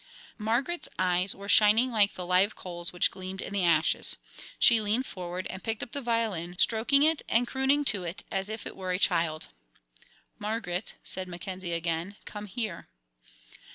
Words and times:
Margaret's 0.39 0.89
eyes 0.97 1.35
were 1.35 1.47
shining 1.47 1.91
like 1.91 2.15
the 2.15 2.25
live 2.25 2.55
coals 2.55 2.91
which 2.91 3.11
gleamed 3.11 3.39
in 3.39 3.53
the 3.53 3.63
ashes. 3.63 4.17
She 4.57 4.81
leaned 4.81 5.05
forward 5.05 5.45
and 5.51 5.63
picked 5.63 5.83
up 5.83 5.91
the 5.91 6.01
violin, 6.01 6.55
stroking 6.57 7.03
it 7.03 7.21
and 7.29 7.45
crooning 7.47 7.85
to 7.85 8.03
it 8.03 8.23
as 8.31 8.49
if 8.49 8.65
it 8.65 8.75
were 8.75 8.93
a 8.93 8.97
child. 8.97 9.49
"Margaret," 10.39 10.95
said 11.03 11.27
Mackenzie 11.27 11.73
again, 11.73 12.15
"come 12.25 12.47
here." 12.47 12.87